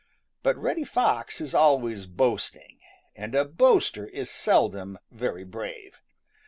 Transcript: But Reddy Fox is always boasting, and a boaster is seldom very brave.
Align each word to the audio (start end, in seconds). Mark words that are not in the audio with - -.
But 0.41 0.57
Reddy 0.57 0.83
Fox 0.83 1.39
is 1.39 1.53
always 1.53 2.07
boasting, 2.07 2.79
and 3.15 3.35
a 3.35 3.45
boaster 3.45 4.07
is 4.07 4.31
seldom 4.31 4.97
very 5.11 5.43
brave. 5.43 6.01